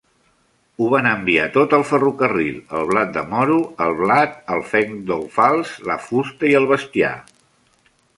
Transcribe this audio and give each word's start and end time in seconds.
Ho 0.83 0.85
van 0.91 1.07
enviar 1.09 1.43
tot 1.57 1.75
al 1.77 1.83
ferrocarril: 1.89 2.55
el 2.79 2.89
blat 2.91 3.11
de 3.17 3.23
moro, 3.33 3.57
el 3.87 3.93
blat, 3.99 4.33
el 4.55 4.65
fenc 4.71 4.95
d'alfals, 5.11 5.75
la 5.91 5.99
fusta 6.07 6.51
i 6.53 6.57
el 6.61 6.67
bestiar. 6.73 7.13